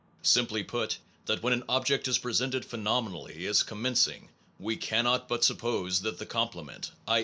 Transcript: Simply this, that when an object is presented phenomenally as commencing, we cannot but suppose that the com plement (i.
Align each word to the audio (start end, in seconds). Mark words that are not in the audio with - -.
Simply 0.23 0.63
this, 0.63 0.97
that 1.27 1.43
when 1.43 1.53
an 1.53 1.63
object 1.69 2.07
is 2.07 2.17
presented 2.17 2.65
phenomenally 2.65 3.45
as 3.45 3.61
commencing, 3.61 4.29
we 4.57 4.75
cannot 4.75 5.27
but 5.27 5.43
suppose 5.43 6.01
that 6.01 6.17
the 6.17 6.25
com 6.25 6.49
plement 6.49 6.89
(i. 7.07 7.19